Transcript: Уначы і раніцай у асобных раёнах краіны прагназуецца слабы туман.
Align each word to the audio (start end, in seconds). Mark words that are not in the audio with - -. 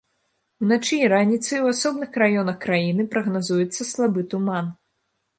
Уначы 0.63 0.95
і 1.07 1.09
раніцай 1.13 1.59
у 1.65 1.67
асобных 1.73 2.17
раёнах 2.23 2.57
краіны 2.63 3.05
прагназуецца 3.11 3.87
слабы 3.91 4.25
туман. 4.33 4.65